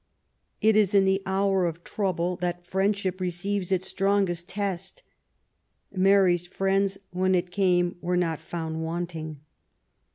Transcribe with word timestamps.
It 0.61 0.75
is 0.75 0.95
in 0.95 1.05
the 1.05 1.21
hour 1.27 1.67
of 1.67 1.83
trouble 1.83 2.35
that 2.37 2.65
friendship 2.65 3.21
receives 3.21 3.71
its 3.71 3.85
strongest 3.85 4.47
test. 4.49 5.03
Mary's 5.91 6.47
friends, 6.47 6.97
when 7.11 7.35
it 7.35 7.51
came, 7.51 7.97
were 8.01 8.17
not 8.17 8.39
found 8.39 8.81
wanting. 8.81 9.41